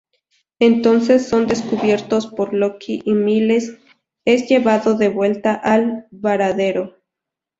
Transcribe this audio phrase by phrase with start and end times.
[0.57, 3.77] Entonces son descubiertos por Locke y Miles
[4.25, 6.95] es llevado de vuelta al varadero.